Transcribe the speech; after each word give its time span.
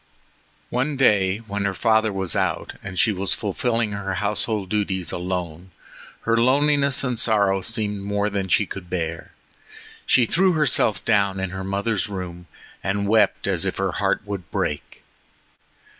One 0.71 0.97
day 0.97 1.43
when 1.45 1.65
her 1.65 1.75
father 1.75 2.11
was 2.11 2.35
out, 2.35 2.73
and 2.81 2.97
she 2.97 3.11
was 3.11 3.35
fulfilling 3.35 3.91
her 3.91 4.15
household 4.15 4.69
duties 4.69 5.11
alone, 5.11 5.69
her 6.21 6.35
loneliness 6.35 7.03
and 7.03 7.19
sorrow 7.19 7.61
seemed 7.61 8.01
more 8.01 8.27
than 8.27 8.47
she 8.47 8.65
could 8.65 8.89
bear. 8.89 9.31
She 10.07 10.25
threw 10.25 10.53
herself 10.53 11.05
down 11.05 11.39
in 11.39 11.51
her 11.51 11.63
mother's 11.63 12.09
room 12.09 12.47
and 12.83 13.07
wept 13.07 13.45
as 13.45 13.63
if 13.63 13.77
her 13.77 13.91
heart 13.91 14.23
would 14.25 14.49
break. 14.49 15.03